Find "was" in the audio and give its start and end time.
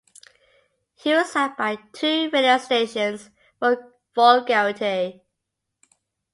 1.13-1.31